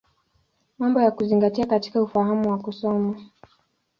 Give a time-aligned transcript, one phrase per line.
[0.79, 3.21] Mambo ya Kuzingatia katika Ufahamu wa Kusoma.